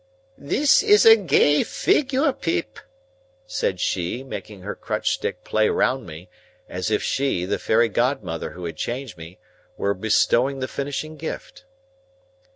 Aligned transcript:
"This 0.39 0.81
is 0.81 1.05
a 1.05 1.15
gay 1.15 1.61
figure, 1.61 2.33
Pip," 2.33 2.79
said 3.45 3.79
she, 3.79 4.23
making 4.23 4.61
her 4.61 4.73
crutch 4.73 5.11
stick 5.13 5.43
play 5.43 5.69
round 5.69 6.07
me, 6.07 6.27
as 6.67 6.89
if 6.89 7.03
she, 7.03 7.45
the 7.45 7.59
fairy 7.59 7.87
godmother 7.87 8.53
who 8.53 8.65
had 8.65 8.77
changed 8.77 9.15
me, 9.15 9.37
were 9.77 9.93
bestowing 9.93 10.57
the 10.59 10.67
finishing 10.67 11.17
gift. 11.17 11.65